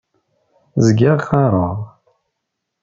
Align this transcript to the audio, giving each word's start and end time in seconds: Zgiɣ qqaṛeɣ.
Zgiɣ 0.85 1.15
qqaṛeɣ. 1.21 1.77